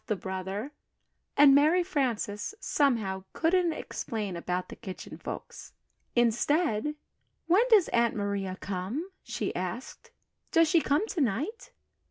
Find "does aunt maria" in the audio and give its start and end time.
7.69-8.57